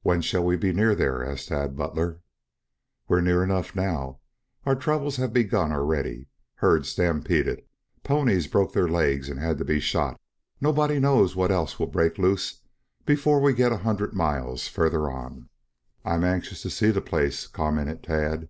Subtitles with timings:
[0.00, 2.22] "When shall we be near there?" asked Tad Butler.
[3.06, 4.20] "We are near enough now.
[4.64, 6.28] Our troubles have begun already.
[6.54, 7.64] Herd stampeded.
[8.02, 10.18] Ponies broke their legs and had to be shot.
[10.58, 12.62] Nobody knows what else will break loose
[13.04, 15.50] before we get a hundred miles further on."
[16.02, 18.48] "I am anxious to see the place," commented Tad.